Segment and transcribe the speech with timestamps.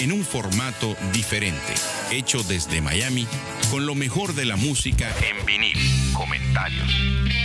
[0.00, 1.74] en un formato diferente,
[2.10, 3.26] hecho desde Miami
[3.70, 5.78] con lo mejor de la música en vinil,
[6.12, 6.90] comentarios,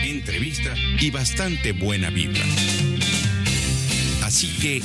[0.03, 2.41] entrevistas y bastante buena vibra.
[4.23, 4.81] Así que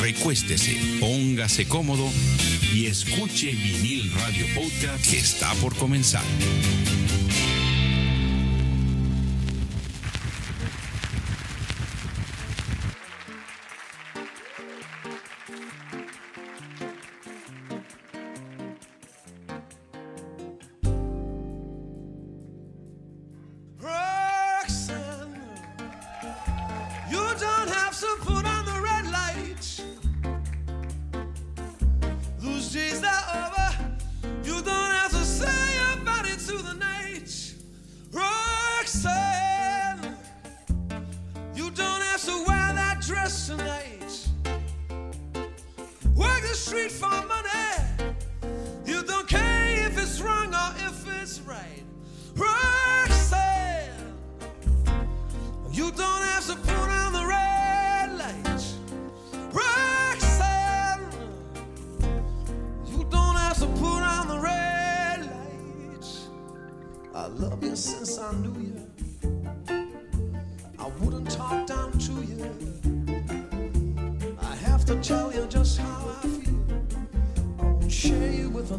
[0.00, 2.10] recuéstese, póngase cómodo
[2.74, 6.24] y escuche Vinil Radio Podcast que está por comenzar.
[46.66, 48.16] Street for money.
[48.84, 51.84] You don't care if it's wrong or if it's right.
[52.34, 54.12] Roxanne,
[55.70, 58.78] you don't have to put on the red lights.
[59.52, 61.06] Roxanne,
[62.90, 66.26] you don't have to put on the red lights.
[67.14, 68.75] I love you since I knew you.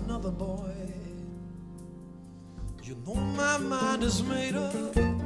[0.05, 0.73] Another boy.
[2.83, 5.16] You know my mind is made up.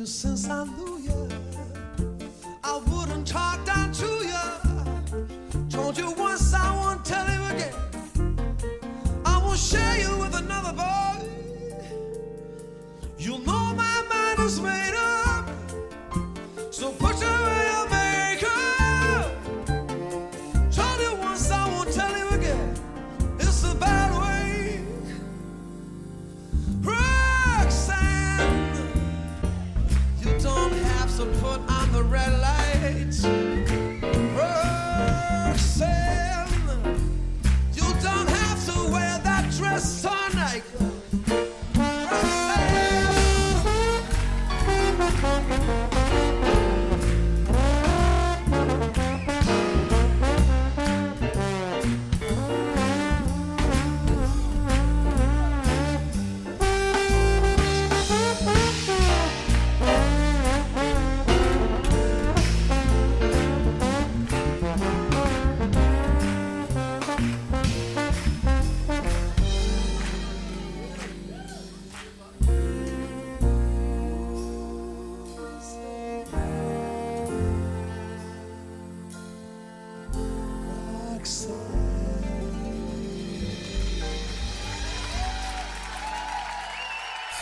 [0.00, 1.79] You since I knew you.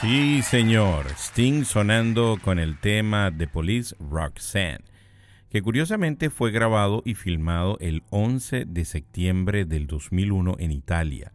[0.01, 1.07] Sí, señor.
[1.17, 4.85] Sting sonando con el tema de Police Roxanne,
[5.51, 11.33] que curiosamente fue grabado y filmado el 11 de septiembre del 2001 en Italia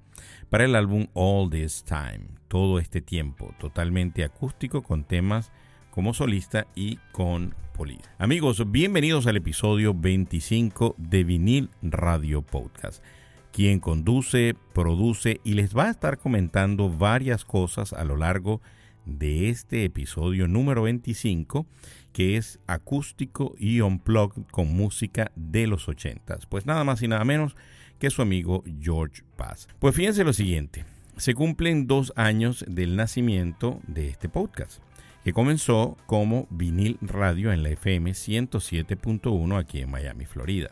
[0.50, 5.52] para el álbum All This Time, todo este tiempo, totalmente acústico con temas
[5.92, 8.10] como solista y con Police.
[8.18, 13.04] Amigos, bienvenidos al episodio 25 de Vinil Radio Podcast
[13.54, 18.62] quien conduce, produce y les va a estar comentando varias cosas a lo largo
[19.06, 21.68] de este episodio número 25
[22.14, 26.40] que es acústico y unplugged con música de los 80.
[26.50, 27.56] Pues nada más y nada menos
[28.00, 29.68] que su amigo George Paz.
[29.80, 30.86] Pues fíjense lo siguiente,
[31.18, 34.82] se cumplen dos años del nacimiento de este podcast
[35.24, 40.72] que comenzó como vinil radio en la FM 107.1 aquí en Miami, Florida.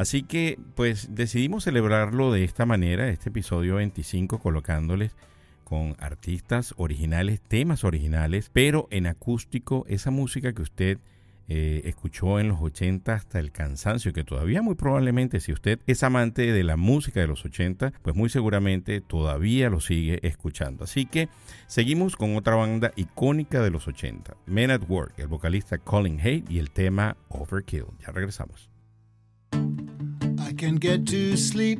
[0.00, 5.14] Así que pues decidimos celebrarlo de esta manera, este episodio 25, colocándoles
[5.62, 10.98] con artistas originales, temas originales, pero en acústico, esa música que usted
[11.48, 16.02] eh, escuchó en los 80 hasta el cansancio, que todavía muy probablemente si usted es
[16.02, 20.84] amante de la música de los 80, pues muy seguramente todavía lo sigue escuchando.
[20.84, 21.28] Así que
[21.66, 26.42] seguimos con otra banda icónica de los 80, Men at Work, el vocalista Colin Hay
[26.48, 27.84] y el tema Overkill.
[28.00, 28.70] Ya regresamos.
[30.60, 31.78] Can get to sleep.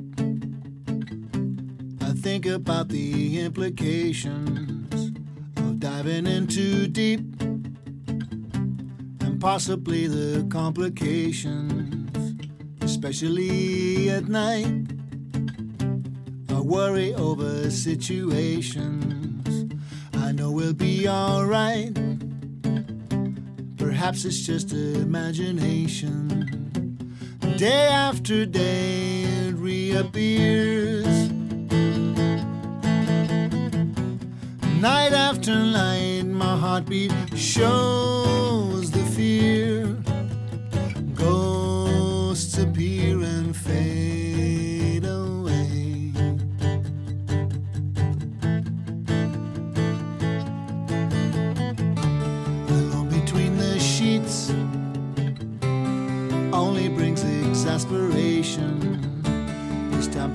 [2.00, 5.12] I think about the implications
[5.58, 7.20] of diving in too deep.
[9.20, 12.40] And possibly the complications,
[12.80, 14.86] especially at night.
[16.48, 19.74] I worry over situations.
[20.14, 21.92] I know we'll be alright.
[23.76, 26.59] Perhaps it's just imagination.
[27.60, 31.28] Day after day it reappears.
[34.80, 39.79] Night after night, my heartbeat shows the fear.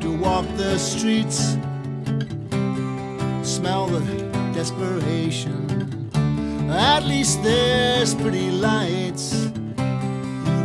[0.06, 1.58] To walk the streets,
[3.42, 4.02] smell the
[4.54, 5.58] desperation.
[6.70, 9.50] At least there's pretty lights,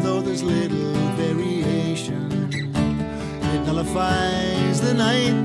[0.02, 0.92] though there's little
[1.22, 2.50] variation.
[3.54, 5.38] It nullifies the night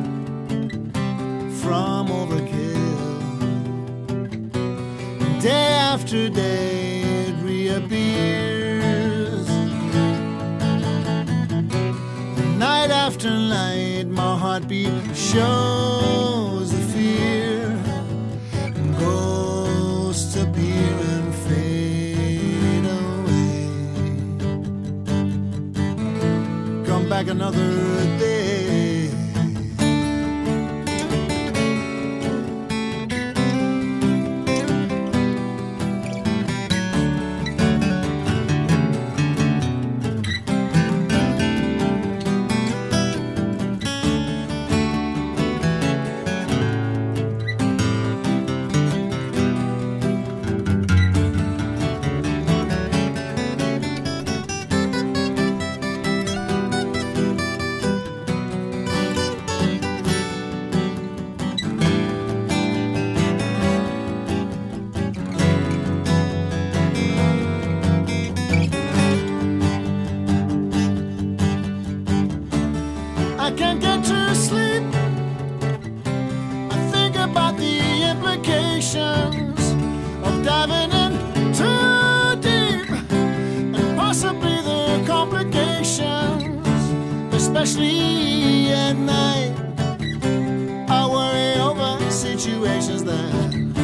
[1.61, 2.97] from overkill.
[5.41, 8.65] Day after day it reappears.
[12.57, 13.84] Night after night,
[14.55, 17.77] heartbeat shows the fear.
[18.97, 23.67] Ghosts appear and fade away.
[26.85, 27.69] Come back another
[28.17, 28.54] day.
[93.05, 93.74] That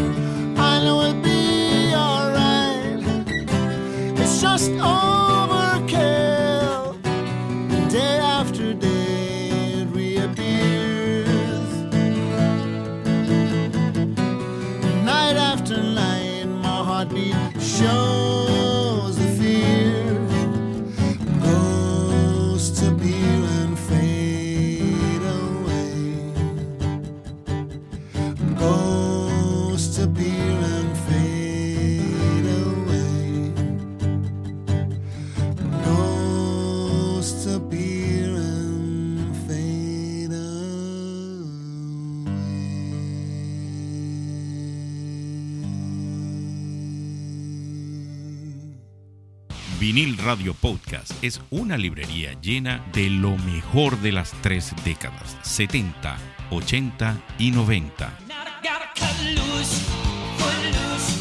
[50.24, 56.16] Radio Podcast es una librería llena de lo mejor de las tres décadas, 70,
[56.52, 58.20] 80 y 90.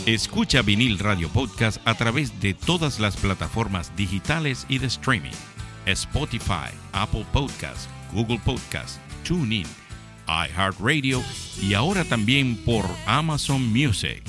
[0.04, 5.35] Escucha Vinil Radio Podcast a través de todas las plataformas digitales y de streaming.
[5.87, 9.66] Spotify, Apple Podcast, Google Podcast, TuneIn,
[10.26, 11.23] iHeartRadio
[11.62, 14.23] y ahora también por Amazon Music.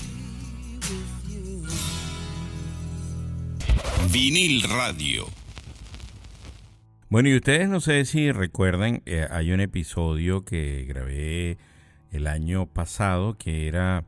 [4.10, 5.25] Vinil Radio.
[7.10, 11.58] Bueno, y ustedes no sé si recuerdan, eh, hay un episodio que grabé
[12.12, 14.05] el año pasado que era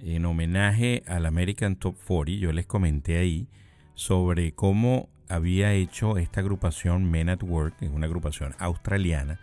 [0.00, 2.40] en homenaje al American Top 40.
[2.40, 3.48] Yo les comenté ahí
[3.94, 9.40] sobre cómo había hecho esta agrupación Men at Work, es una agrupación australiana,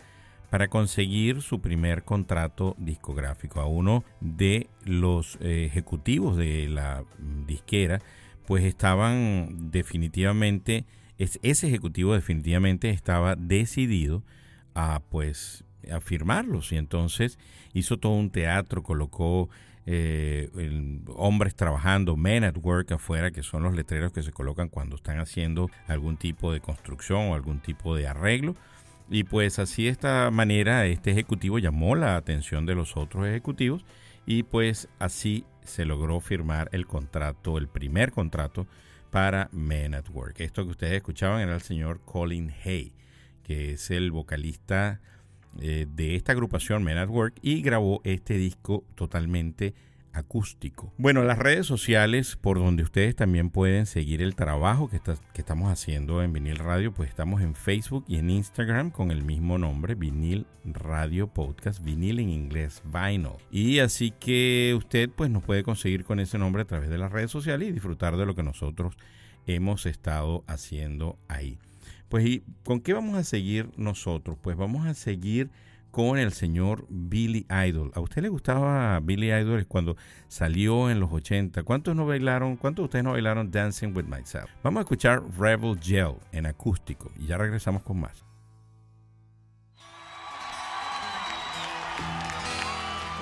[0.50, 3.60] para conseguir su primer contrato discográfico.
[3.60, 7.04] A uno de los eh, ejecutivos de la
[7.48, 8.02] disquera,
[8.46, 10.86] pues estaban definitivamente,
[11.18, 14.24] ese ejecutivo definitivamente estaba decidido
[14.76, 17.38] a pues a firmarlos y entonces
[17.74, 19.50] hizo todo un teatro, colocó
[19.86, 20.50] eh,
[21.08, 25.20] hombres trabajando, men at work afuera, que son los letreros que se colocan cuando están
[25.20, 28.56] haciendo algún tipo de construcción o algún tipo de arreglo.
[29.10, 33.86] Y pues así de esta manera este ejecutivo llamó la atención de los otros ejecutivos
[34.26, 38.68] y pues así se logró firmar el contrato, el primer contrato
[39.12, 40.40] para Men at Work.
[40.40, 42.94] Esto que ustedes escuchaban era el señor Colin Hay,
[43.44, 45.02] que es el vocalista
[45.60, 49.76] eh, de esta agrupación Men at Work y grabó este disco totalmente
[50.14, 50.94] acústico.
[50.98, 55.02] Bueno, las redes sociales por donde ustedes también pueden seguir el trabajo que,
[55.36, 59.58] estamos haciendo en Vinil Radio, pues estamos en Facebook y en Instagram con el mismo
[59.58, 63.34] nombre, Vinil Radio Podcast, vinil en inglés, vinyl.
[63.52, 67.12] Y así que usted pues nos puede conseguir con ese nombre a través de las
[67.12, 68.96] redes sociales y disfrutar de lo que nosotros
[69.48, 71.58] hemos estado haciendo ahí.
[72.10, 74.38] Pues ¿y con qué vamos a seguir nosotros?
[74.42, 75.50] Pues vamos a seguir
[75.94, 77.92] con el señor Billy Idol.
[77.94, 79.96] ¿A usted le gustaba Billy Idol cuando
[80.28, 81.62] salió en los 80?
[81.62, 82.58] ¿Cuántos no bailaron?
[82.58, 84.50] ¿Cuántos de ustedes no bailaron Dancing with Myself?
[84.64, 88.26] Vamos a escuchar Rebel Gel en acústico y ya regresamos con más.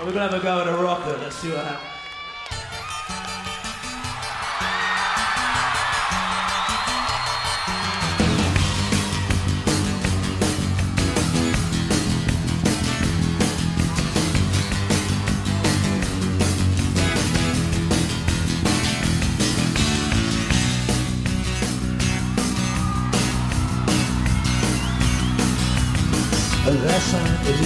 [0.04, 2.01] Last night the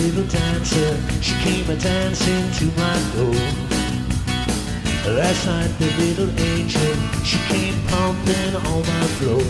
[0.05, 3.41] little dancer, she came a dancing to my door.
[5.15, 9.41] Last night the little angel, she came pumping on my floor.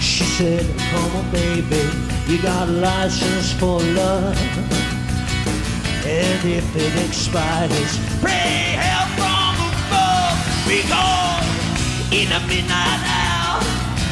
[0.00, 1.84] She said, come on baby,
[2.26, 4.38] you got a license for love.
[6.06, 10.38] And if it expires, pray help from above.
[10.64, 11.44] Because
[12.12, 13.60] in a midnight hour,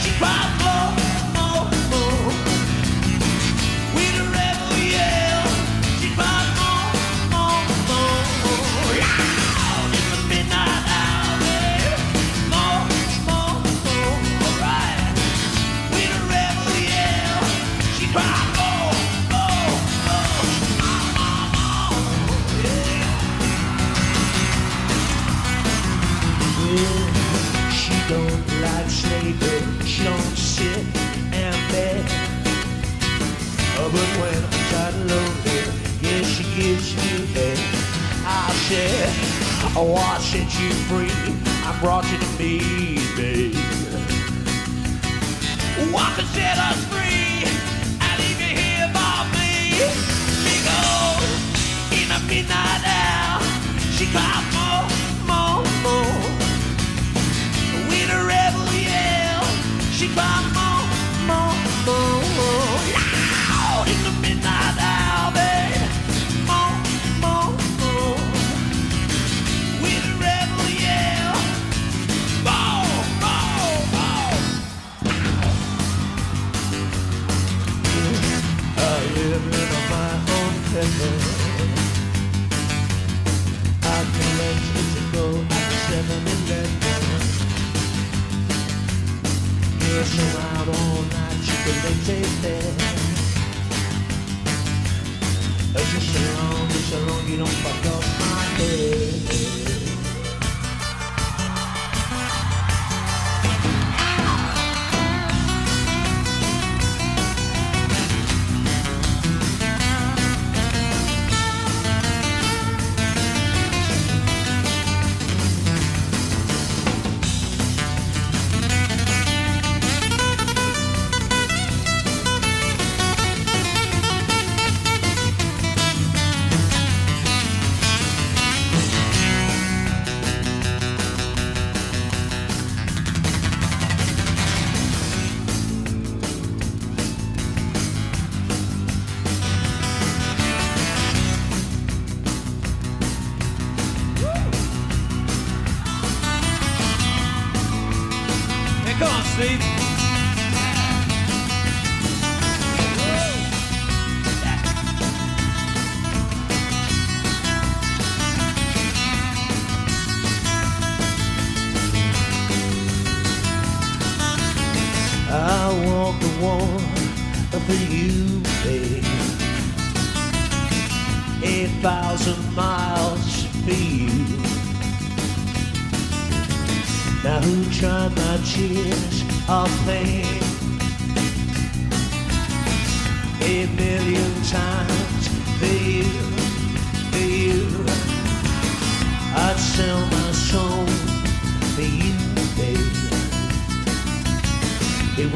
[0.02, 0.53] she cried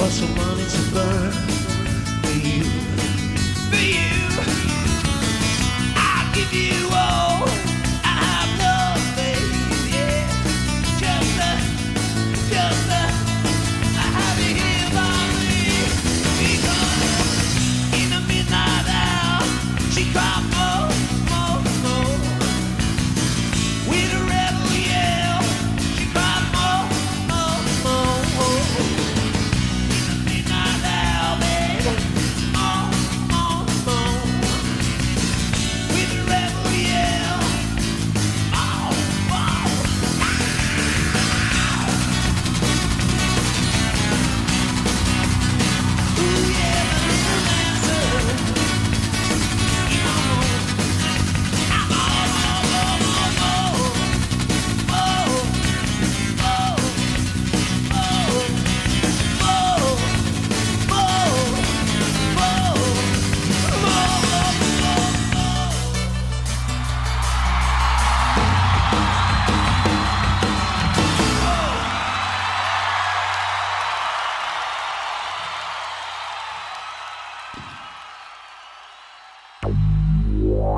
[0.08, 1.47] also wanted to burn.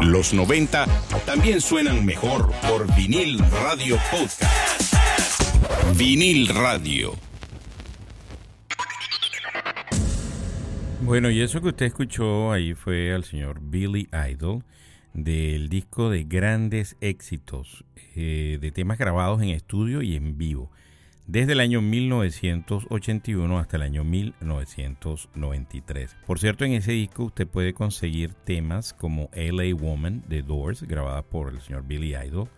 [0.02, 0.86] Los 90
[1.26, 4.94] también suenan mejor por vinil radio podcast.
[5.96, 7.12] Vinil radio.
[11.02, 14.64] Bueno, y eso que usted escuchó ahí fue al señor Billy Idol
[15.12, 17.84] del disco de grandes éxitos,
[18.16, 20.70] eh, de temas grabados en estudio y en vivo,
[21.30, 26.16] desde el año 1981 hasta el año 1993.
[26.26, 31.22] Por cierto, en ese disco usted puede conseguir temas como LA Woman de Doors, grabada
[31.22, 32.48] por el señor Billy Idol,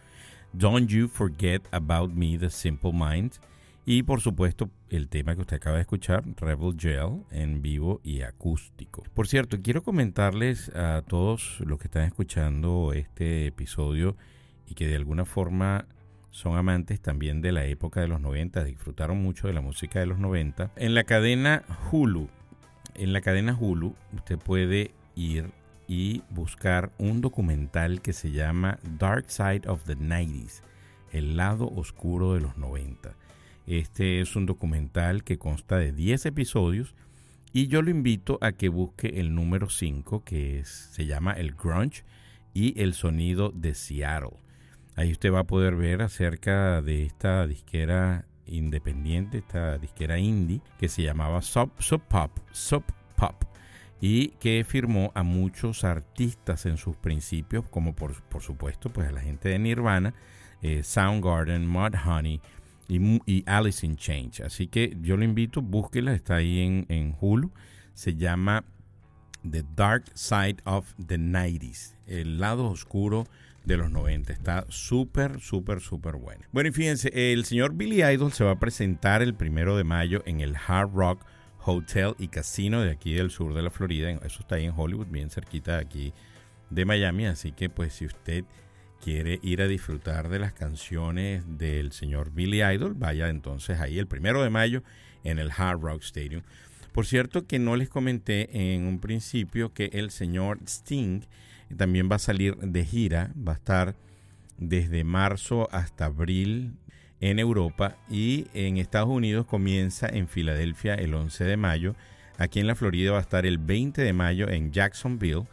[0.55, 3.43] Don't You Forget About Me, The Simple Minds,
[3.85, 8.23] y por supuesto, el tema que usted acaba de escuchar, Rebel Gel, en vivo y
[8.23, 9.03] acústico.
[9.13, 14.17] Por cierto, quiero comentarles a todos los que están escuchando este episodio
[14.67, 15.85] y que de alguna forma
[16.33, 20.07] son amantes también de la época de los 90, disfrutaron mucho de la música de
[20.07, 20.73] los 90.
[20.77, 22.29] En la cadena Hulu,
[22.95, 25.51] en la cadena Hulu, usted puede ir
[25.87, 30.63] y buscar un documental que se llama Dark Side of the 90s,
[31.13, 33.15] el lado oscuro de los 90.
[33.67, 36.95] Este es un documental que consta de 10 episodios
[37.53, 42.05] y yo lo invito a que busque el número 5 que se llama El Grunge
[42.55, 44.42] y el sonido de Seattle.
[44.97, 50.89] Ahí usted va a poder ver acerca de esta disquera independiente, esta disquera indie que
[50.89, 52.85] se llamaba Sub, Sub Pop, Sub
[53.17, 53.45] Pop
[54.01, 59.13] y que firmó a muchos artistas en sus principios, como por, por supuesto pues a
[59.13, 60.13] la gente de Nirvana,
[60.61, 62.41] eh, Soundgarden, Mudhoney,
[62.89, 64.43] y, y Alice in Change.
[64.43, 67.51] Así que yo lo invito, búsquela, está ahí en, en Hulu.
[67.95, 68.65] Se llama
[69.49, 73.25] The Dark Side of the 90s, el lado oscuro
[73.65, 74.33] de los 90.
[74.33, 76.45] Está súper, súper, súper bueno.
[76.53, 80.23] Bueno, y fíjense, el señor Billy Idol se va a presentar el primero de mayo
[80.27, 81.25] en el Hard Rock
[81.65, 84.11] Hotel y Casino de aquí del sur de la Florida.
[84.11, 86.13] Eso está ahí en Hollywood, bien cerquita de aquí
[86.71, 87.27] de Miami.
[87.27, 88.45] Así que, pues, si usted
[89.03, 94.07] quiere ir a disfrutar de las canciones del señor Billy Idol, vaya entonces ahí el
[94.07, 94.83] primero de mayo
[95.25, 96.43] en el Hard Rock Stadium.
[96.93, 101.23] Por cierto que no les comenté en un principio que el señor Sting
[101.75, 103.95] también va a salir de gira, va a estar
[104.59, 106.75] desde marzo hasta abril
[107.21, 111.95] en Europa y en Estados Unidos comienza en Filadelfia el 11 de mayo,
[112.37, 115.47] aquí en la Florida va a estar el 20 de mayo en Jacksonville,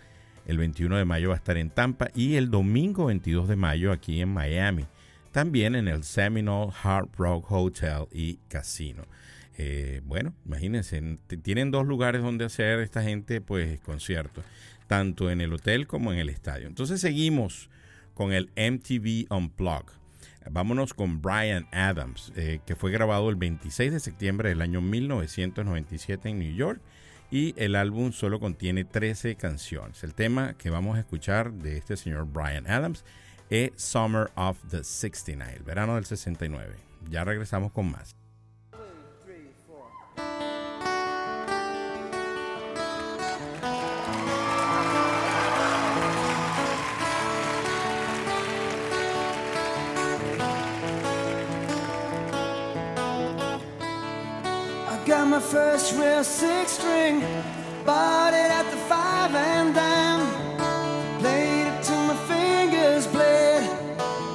[0.46, 3.92] el 21 de mayo va a estar en Tampa y el domingo 22 de mayo
[3.92, 4.86] aquí en Miami.
[5.32, 9.04] También en el Seminole Hard Rock Hotel y Casino.
[9.60, 14.44] Eh, bueno, imagínense, tienen dos lugares donde hacer esta gente pues conciertos,
[14.90, 16.68] tanto en el hotel como en el estadio.
[16.68, 17.70] Entonces seguimos
[18.16, 19.94] con el MTV Unplugged.
[20.50, 26.30] Vámonos con Brian Adams, eh, que fue grabado el 26 de septiembre del año 1997
[26.30, 26.82] en New York
[27.30, 30.04] y el álbum solo contiene 13 canciones.
[30.04, 33.06] El tema que vamos a escuchar de este señor Brian Adams
[33.52, 36.76] es Summer of the 69, el verano del 69.
[37.12, 38.19] Ya regresamos con más.
[55.52, 57.22] First real six string,
[57.84, 60.22] bought it at the five and dime.
[61.20, 63.64] Played it till my fingers bled.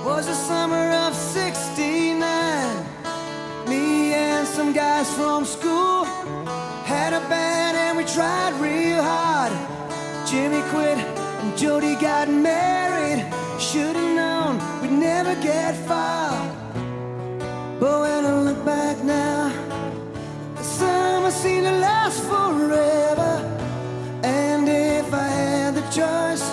[0.04, 2.18] Was the summer of '69.
[3.68, 6.04] Me and some guys from school
[6.84, 9.52] had a band and we tried real hard.
[10.26, 10.98] Jimmy quit
[11.42, 13.20] and Jody got married.
[13.60, 16.32] Should've known we'd never get far.
[17.78, 19.43] But when I look back now.
[21.44, 23.32] Seemed to last forever.
[24.22, 26.44] And if I had the choice,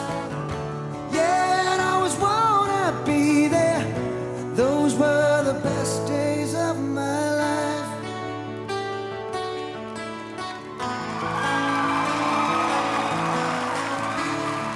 [1.13, 3.85] yeah, I'd always wanna be there.
[4.53, 7.89] Those were the best days of my life.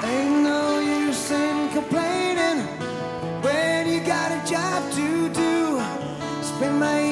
[0.06, 2.60] Ain't no use in complaining
[3.44, 5.82] when you got a job to do.
[6.42, 7.05] Spend my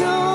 [0.00, 0.31] you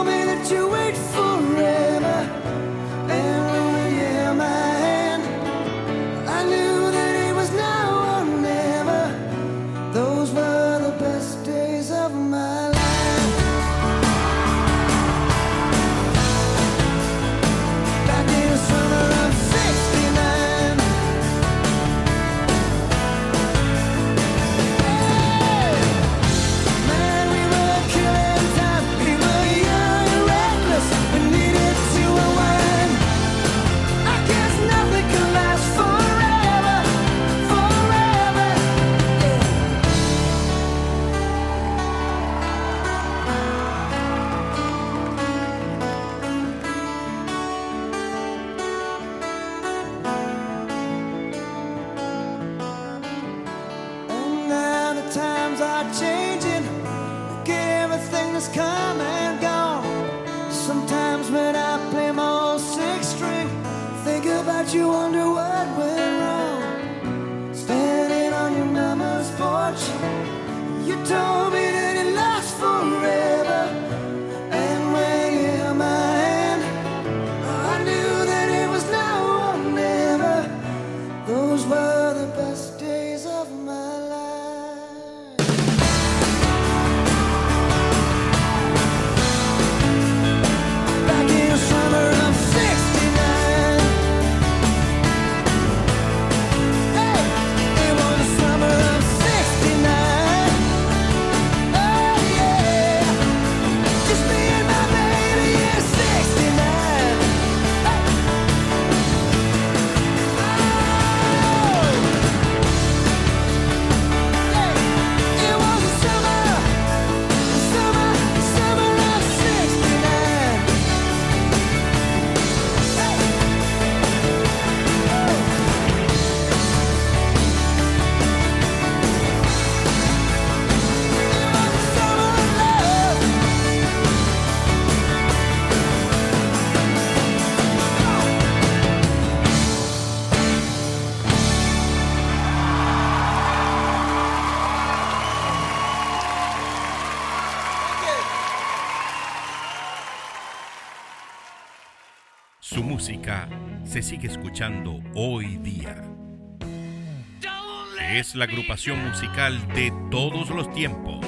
[158.37, 161.25] la agrupación musical de todos los tiempos.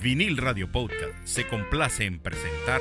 [0.00, 2.80] Vinil Radio Podcast se complace en presentar.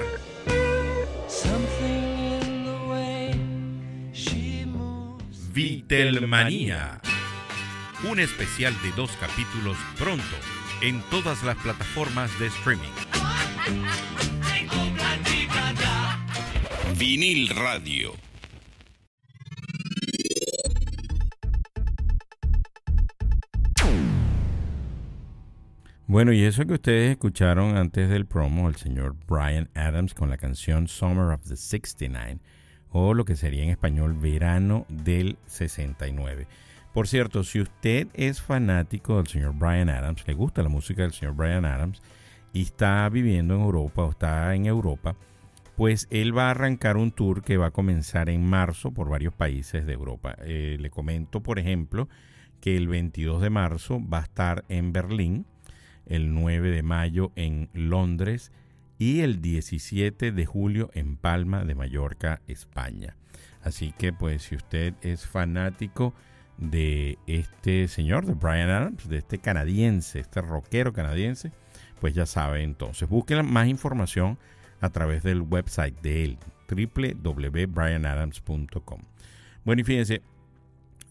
[5.52, 7.02] Vitelmanía.
[8.10, 10.24] Un especial de dos capítulos pronto
[10.82, 12.88] en todas las plataformas de streaming.
[16.98, 18.27] Vinil Radio.
[26.10, 30.38] Bueno, y eso que ustedes escucharon antes del promo, el señor Brian Adams con la
[30.38, 32.40] canción Summer of the 69,
[32.92, 36.48] o lo que sería en español Verano del 69.
[36.94, 41.12] Por cierto, si usted es fanático del señor Brian Adams, le gusta la música del
[41.12, 42.02] señor Brian Adams
[42.54, 45.18] y está viviendo en Europa o está en Europa,
[45.76, 49.34] pues él va a arrancar un tour que va a comenzar en marzo por varios
[49.34, 50.38] países de Europa.
[50.40, 52.08] Eh, le comento, por ejemplo,
[52.62, 55.46] que el 22 de marzo va a estar en Berlín,
[56.10, 58.52] el 9 de mayo en Londres
[58.98, 63.16] y el 17 de julio en Palma de Mallorca, España.
[63.62, 66.14] Así que pues si usted es fanático
[66.58, 71.52] de este señor, de Brian Adams, de este canadiense, este rockero canadiense,
[72.00, 73.08] pues ya sabe entonces.
[73.08, 74.38] Busquen más información
[74.80, 76.38] a través del website de él,
[76.70, 79.02] www.brianadams.com.
[79.64, 80.22] Bueno, y fíjense,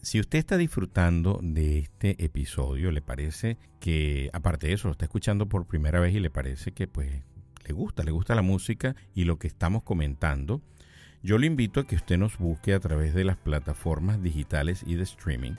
[0.07, 5.03] si usted está disfrutando de este episodio, le parece que, aparte de eso, lo está
[5.03, 7.23] escuchando por primera vez y le parece que pues
[7.65, 10.61] le gusta, le gusta la música y lo que estamos comentando,
[11.23, 14.95] yo le invito a que usted nos busque a través de las plataformas digitales y
[14.95, 15.55] de streaming,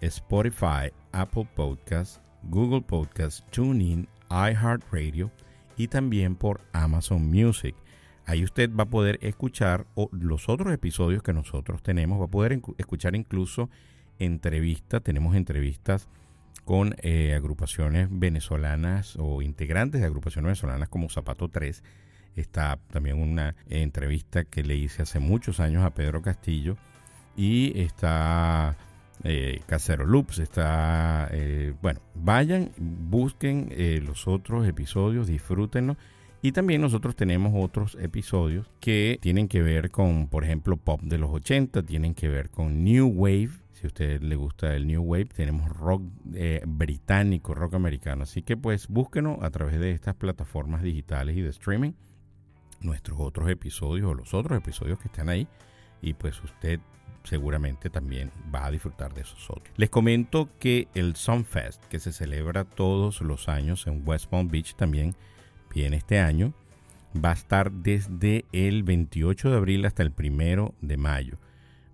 [0.00, 5.32] Spotify, Apple Podcasts, Google Podcasts, TuneIn, iHeartRadio
[5.76, 7.74] y también por Amazon Music.
[8.28, 12.60] Ahí usted va a poder escuchar los otros episodios que nosotros tenemos, va a poder
[12.76, 13.70] escuchar incluso
[14.18, 16.08] entrevistas, tenemos entrevistas
[16.66, 21.82] con eh, agrupaciones venezolanas o integrantes de agrupaciones venezolanas como Zapato 3.
[22.36, 26.76] Está también una entrevista que le hice hace muchos años a Pedro Castillo
[27.34, 28.76] y está
[29.24, 33.72] eh, Casero Loops, está, eh, bueno, vayan, busquen
[34.04, 35.96] los otros episodios, disfrútenlos
[36.40, 41.18] y también nosotros tenemos otros episodios que tienen que ver con, por ejemplo, pop de
[41.18, 43.50] los 80, tienen que ver con New Wave.
[43.72, 46.02] Si a usted le gusta el New Wave, tenemos rock
[46.34, 48.22] eh, británico, rock americano.
[48.22, 51.92] Así que pues búsquenos a través de estas plataformas digitales y de streaming
[52.80, 55.48] nuestros otros episodios o los otros episodios que están ahí.
[56.00, 56.78] Y pues usted
[57.24, 59.74] seguramente también va a disfrutar de esos otros.
[59.76, 64.74] Les comento que el Sunfest, que se celebra todos los años en West Palm Beach,
[64.76, 65.14] también
[65.74, 66.54] en este año,
[67.24, 71.38] va a estar desde el 28 de abril hasta el 1 de mayo.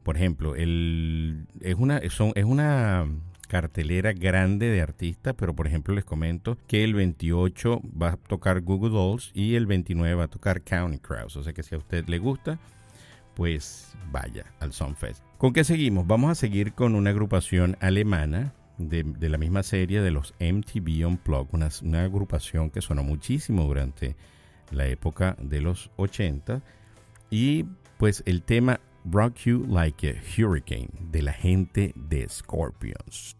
[0.03, 3.07] Por ejemplo, es, una, es una
[3.49, 8.61] cartelera grande de artistas, pero por ejemplo les comento que el 28 va a tocar
[8.61, 11.37] Google Dolls y el 29 va a tocar County Crows.
[11.37, 12.59] O sea que si a usted le gusta,
[13.35, 15.23] pues vaya al Sunfest.
[15.39, 16.07] ¿Con qué seguimos?
[16.07, 21.53] Vamos a seguir con una agrupación alemana de, la misma serie de los MTV Unplugged,
[21.53, 24.17] una, una agrupación que sonó muchísimo durante
[24.71, 26.63] la época de los 80
[27.31, 27.65] y
[27.99, 33.37] pues el tema Rock You Like a Hurricane de la gente de Scorpions.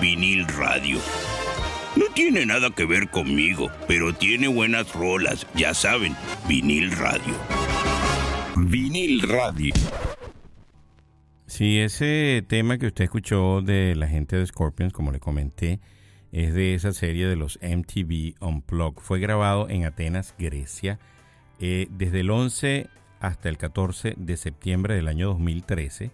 [0.00, 0.98] Vinil radio.
[1.96, 6.16] No tiene nada que ver conmigo, pero tiene buenas rolas, ya saben,
[6.48, 7.34] vinil radio.
[8.56, 9.74] Vinil radio.
[11.46, 15.80] Sí, ese tema que usted escuchó de la gente de Scorpions, como le comenté,
[16.32, 19.02] es de esa serie de los MTV Unplugged.
[19.02, 20.98] Fue grabado en Atenas, Grecia,
[21.60, 22.88] eh, desde el 11
[23.20, 26.10] hasta el 14 de septiembre del año 2013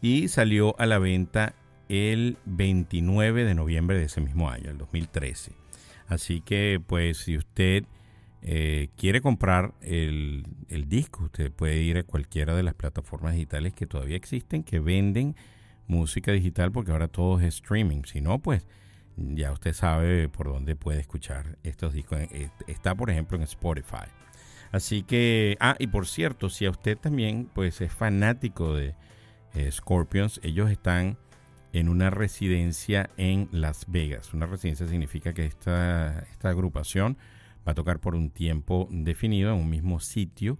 [0.00, 1.54] y salió a la venta
[1.88, 5.52] el 29 de noviembre de ese mismo año, el 2013.
[6.06, 7.84] Así que, pues, si usted
[8.42, 13.74] eh, quiere comprar el, el disco, usted puede ir a cualquiera de las plataformas digitales
[13.74, 15.36] que todavía existen, que venden
[15.86, 18.02] música digital, porque ahora todo es streaming.
[18.04, 18.66] Si no, pues
[19.16, 22.20] ya usted sabe por dónde puede escuchar estos discos.
[22.20, 24.06] Eh, Está, por ejemplo, en Spotify.
[24.70, 28.94] Así que, ah, y por cierto, si a usted también, pues, es fanático de
[29.54, 31.16] eh, Scorpions, ellos están
[31.72, 34.32] en una residencia en Las Vegas.
[34.34, 37.16] Una residencia significa que esta, esta agrupación
[37.66, 40.58] va a tocar por un tiempo definido en un mismo sitio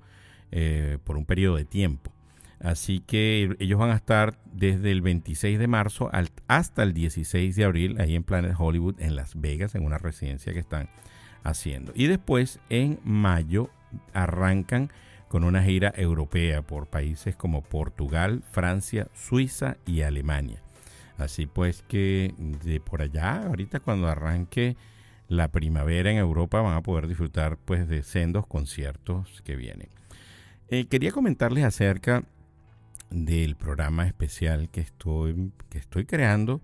[0.50, 2.12] eh, por un periodo de tiempo.
[2.60, 6.10] Así que ellos van a estar desde el 26 de marzo
[6.48, 10.52] hasta el 16 de abril ahí en Planet Hollywood en Las Vegas, en una residencia
[10.52, 10.88] que están
[11.44, 11.92] haciendo.
[11.94, 13.70] Y después en mayo
[14.12, 14.90] arrancan
[15.28, 20.62] con una gira europea por países como Portugal, Francia, Suiza y Alemania.
[21.18, 24.76] Así pues que de por allá, ahorita cuando arranque
[25.26, 29.88] la primavera en Europa van a poder disfrutar pues de sendos conciertos que vienen.
[30.68, 32.24] Eh, quería comentarles acerca
[33.10, 36.60] del programa especial que estoy, que estoy creando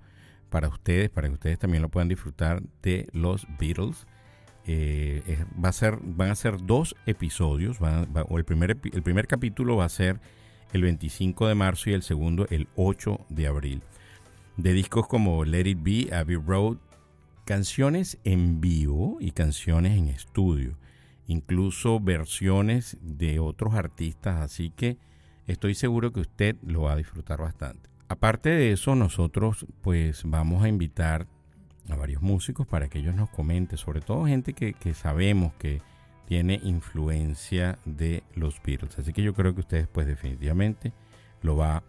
[0.50, 4.07] para ustedes, para que ustedes también lo puedan disfrutar de los Beatles.
[4.66, 9.84] Eh, va a ser, van a ser dos episodios, el primer, el primer capítulo va
[9.86, 10.20] a ser
[10.72, 13.82] el 25 de marzo y el segundo el 8 de abril.
[14.57, 16.76] De discos como Let It Be, Abbey Road,
[17.44, 20.78] canciones en vivo y canciones en estudio,
[21.26, 24.96] incluso versiones de otros artistas, así que
[25.48, 27.90] estoy seguro que usted lo va a disfrutar bastante.
[28.09, 31.26] Aparte de eso, nosotros pues vamos a invitar
[31.90, 35.82] a varios músicos para que ellos nos comenten, sobre todo gente que, que sabemos que
[36.26, 38.98] tiene influencia de los Beatles.
[38.98, 40.92] Así que yo creo que ustedes pues definitivamente
[41.42, 41.82] lo va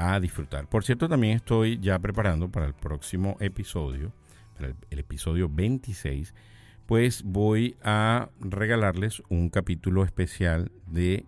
[0.00, 0.66] a disfrutar.
[0.66, 4.12] Por cierto, también estoy ya preparando para el próximo episodio,
[4.54, 6.34] para el, episodio 26,
[6.86, 11.26] pues voy a regalarles un capítulo especial de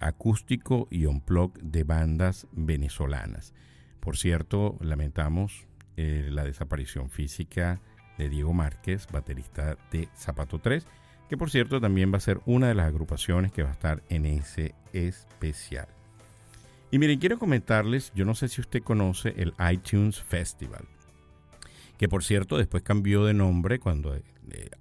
[0.00, 3.52] acústico y unplug de bandas venezolanas.
[4.00, 5.66] Por cierto, lamentamos
[5.98, 7.82] eh, la desaparición física
[8.16, 10.86] de Diego Márquez, baterista de Zapato 3,
[11.28, 14.02] que por cierto también va a ser una de las agrupaciones que va a estar
[14.08, 15.99] en ese especial.
[16.90, 20.88] Y miren, quiero comentarles, yo no sé si usted conoce el iTunes Festival,
[21.98, 24.22] que por cierto después cambió de nombre cuando eh,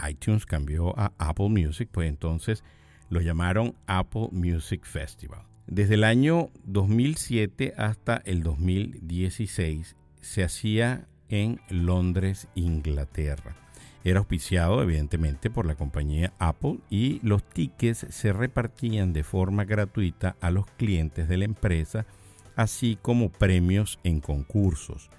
[0.10, 2.64] iTunes cambió a Apple Music, pues entonces
[3.10, 5.42] lo llamaron Apple Music Festival.
[5.68, 13.56] Desde el año 2007 hasta el 2016 se hacía en Londres, Inglaterra.
[14.04, 20.38] Era auspiciado evidentemente por la compañía Apple y los tickets se repartían de forma gratuita
[20.40, 22.06] a los clientes de la empresa,
[22.56, 25.10] así como premios en concursos.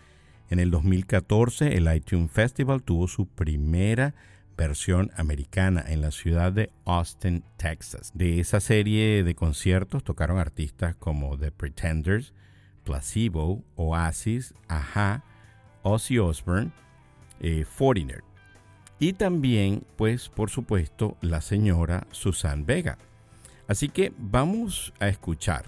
[0.48, 4.14] En el 2014 el iTunes Festival tuvo su primera
[4.56, 8.12] versión americana en la ciudad de Austin, Texas.
[8.14, 12.34] De esa serie de conciertos tocaron artistas como The Pretenders,
[12.84, 15.24] Placebo, Oasis, Aja,
[15.82, 16.72] Ozzy Osbourne,
[17.40, 18.29] eh, Foreigner.
[19.00, 22.98] Y también, pues, por supuesto, la señora Susan Vega.
[23.66, 25.64] Así que vamos a escuchar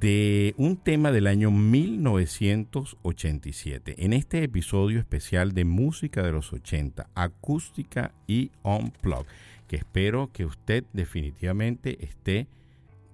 [0.00, 7.10] de un tema del año 1987, en este episodio especial de música de los 80,
[7.14, 9.26] acústica y on-plug,
[9.68, 12.46] que espero que usted definitivamente esté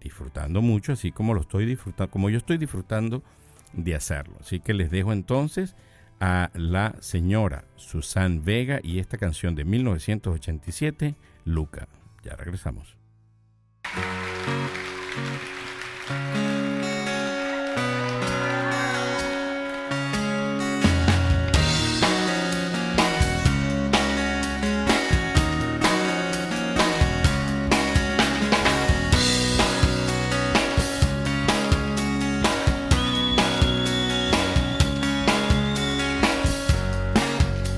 [0.01, 3.25] disfrutando mucho, así como lo estoy disfrutando, como yo estoy disfrutando
[3.73, 4.37] de hacerlo.
[4.41, 5.75] Así que les dejo entonces
[6.25, 11.87] a la señora Susan Vega y esta canción de 1987, Luca.
[12.23, 12.97] Ya regresamos.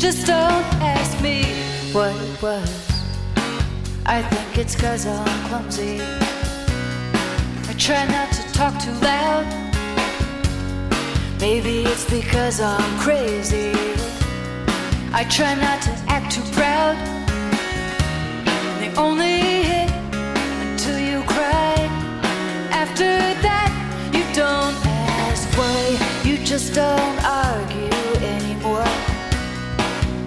[0.00, 1.42] Just don't ask me
[1.92, 2.70] what it was.
[4.06, 6.00] I think it's cause I'm clumsy.
[7.68, 9.44] I try not to talk too loud.
[11.38, 13.72] Maybe it's because I'm crazy.
[15.12, 16.96] I try not to act too proud.
[18.80, 19.36] They only
[19.68, 19.90] hit
[20.64, 21.74] until you cry.
[22.72, 23.10] After
[23.44, 23.70] that,
[24.14, 24.76] you don't
[25.28, 26.24] ask why.
[26.24, 28.09] You just don't argue.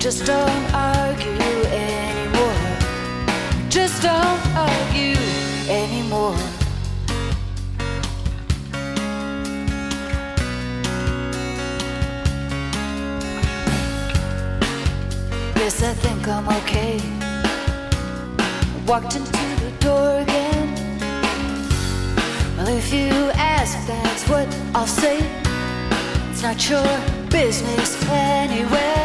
[0.04, 2.56] Just don't argue anymore.
[3.70, 5.16] Just don't argue
[5.70, 6.36] anymore.
[15.56, 17.00] Yes, I think I'm okay.
[18.86, 19.32] Walked into
[19.64, 20.68] the door again.
[22.58, 25.20] Well, if you ask, that's what I'll say.
[26.30, 29.03] It's not your business anyway.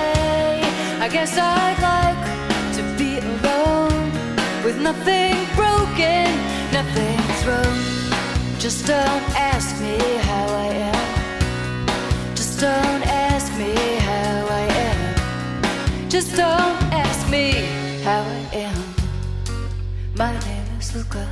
[1.08, 2.22] I guess I'd like
[2.76, 4.12] to be alone
[4.62, 6.28] with nothing broken,
[6.70, 7.78] nothing thrown.
[8.58, 9.96] Just don't ask me
[10.28, 12.36] how I am.
[12.36, 13.72] Just don't ask me
[14.04, 16.10] how I am.
[16.10, 17.52] Just don't ask me
[18.04, 18.82] how I am.
[20.14, 21.26] My name is Luca.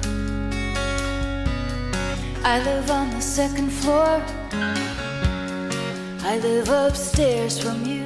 [2.45, 4.23] I live on the second floor.
[6.23, 8.06] I live upstairs from you.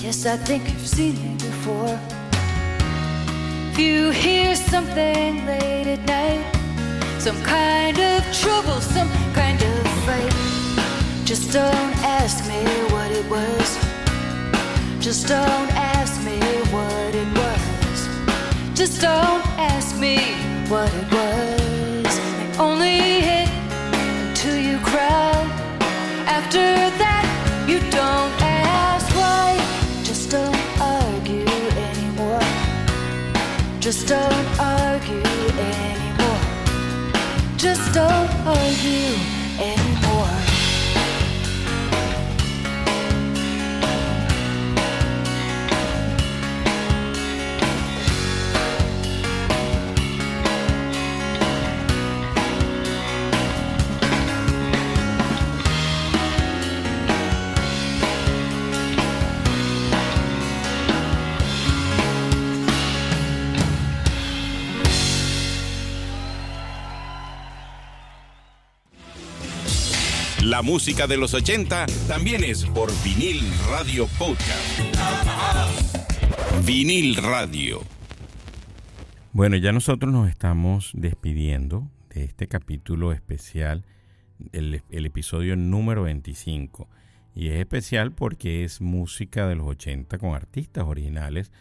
[0.00, 1.98] Yes, I think you've seen me before.
[3.72, 6.44] If you hear something late at night,
[7.18, 10.32] some kind of trouble, some kind of fight,
[11.26, 12.62] just don't ask me
[12.94, 13.68] what it was.
[15.00, 16.38] Just don't ask me
[16.70, 18.78] what it was.
[18.78, 20.16] Just don't ask me
[20.68, 22.58] what it was.
[22.58, 23.48] Only hit
[24.28, 25.27] until you cry.
[33.88, 35.22] Just don't argue
[35.58, 36.40] anymore.
[37.56, 39.37] Just don't argue
[70.58, 73.40] La música de los 80 también es por vinil
[73.70, 74.80] radio podcast.
[76.66, 77.80] Vinil radio.
[79.32, 83.84] Bueno, ya nosotros nos estamos despidiendo de este capítulo especial,
[84.50, 86.88] el, el episodio número 25.
[87.36, 91.52] Y es especial porque es música de los 80 con artistas originales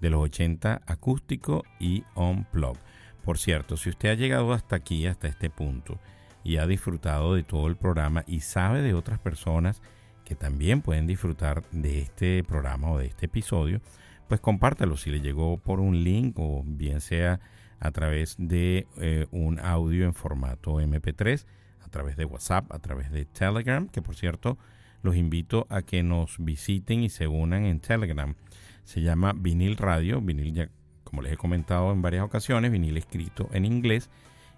[0.00, 2.78] de los 80 acústico y on plug.
[3.22, 6.00] Por cierto, si usted ha llegado hasta aquí, hasta este punto,
[6.46, 9.82] y ha disfrutado de todo el programa y sabe de otras personas
[10.24, 13.80] que también pueden disfrutar de este programa o de este episodio,
[14.28, 17.40] pues compártalo si le llegó por un link o bien sea
[17.80, 21.44] a través de eh, un audio en formato MP3,
[21.80, 24.56] a través de WhatsApp, a través de Telegram, que por cierto
[25.02, 28.36] los invito a que nos visiten y se unan en Telegram.
[28.84, 30.68] Se llama Vinil Radio, vinil ya
[31.02, 34.10] como les he comentado en varias ocasiones, vinil escrito en inglés.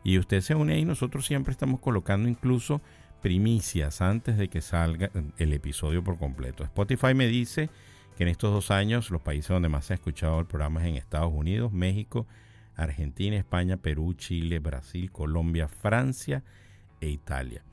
[0.04, 2.80] Y usted se une ahí, nosotros siempre estamos colocando incluso
[3.20, 6.64] primicias antes de que salga el episodio por completo.
[6.64, 7.68] Spotify me dice
[8.16, 10.88] que en estos dos años los países donde más se ha escuchado el programa es
[10.88, 12.26] en Estados Unidos, México,
[12.74, 16.44] Argentina, España, Perú, Chile, Brasil, Colombia, Francia
[17.00, 17.64] e Italia.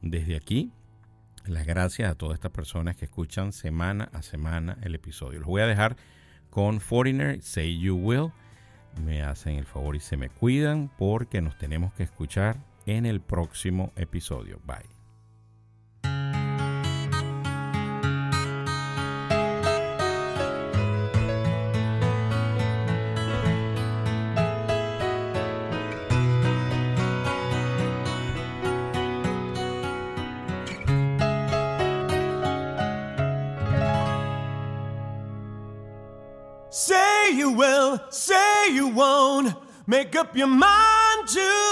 [0.00, 0.72] Desde aquí,
[1.46, 5.40] las gracias a todas estas personas que escuchan semana a semana el episodio.
[5.40, 5.96] Los voy a dejar
[6.48, 8.32] con Foreigner, Say You Will.
[9.02, 13.20] Me hacen el favor y se me cuidan porque nos tenemos que escuchar en el
[13.20, 14.60] próximo episodio.
[14.64, 14.93] Bye.
[40.04, 41.63] Make up your mind tonight.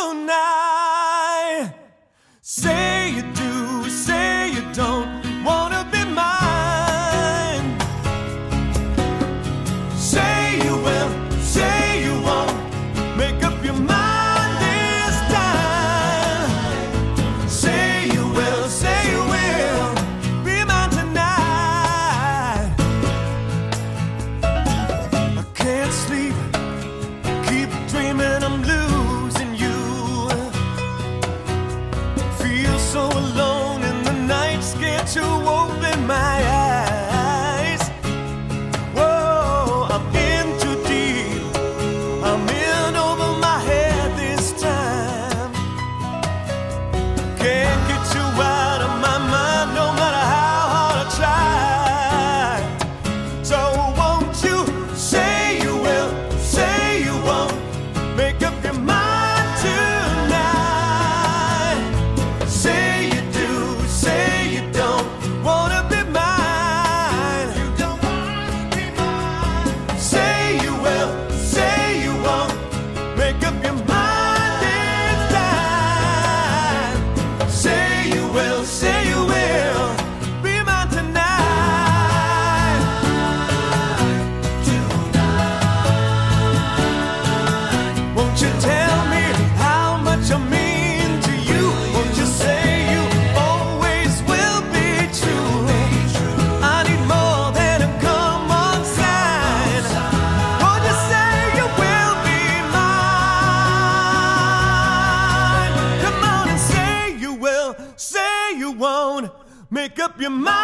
[110.22, 110.61] You might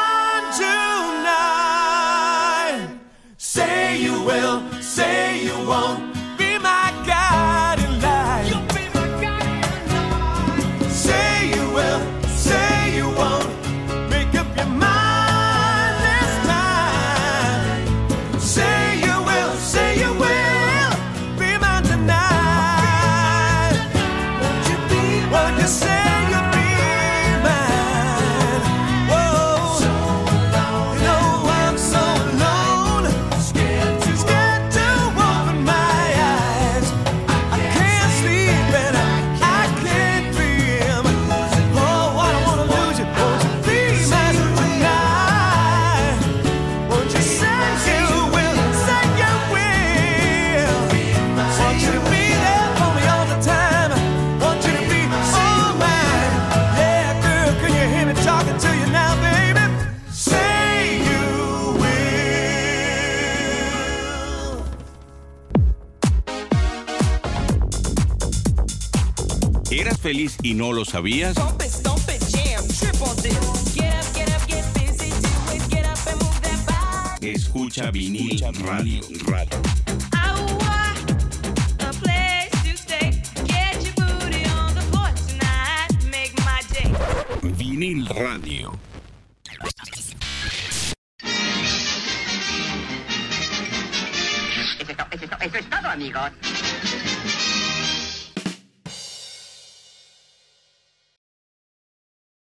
[75.85, 77.33] up and move that body.
[77.33, 79.03] Escucha vinil radio.
[79.27, 79.68] radio.